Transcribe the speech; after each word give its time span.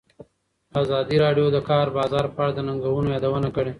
ازادي 0.81 1.15
راډیو 1.23 1.47
د 1.51 1.53
د 1.55 1.57
کار 1.69 1.87
بازار 1.97 2.25
په 2.35 2.39
اړه 2.43 2.53
د 2.55 2.59
ننګونو 2.67 3.09
یادونه 3.15 3.49
کړې. 3.55 3.69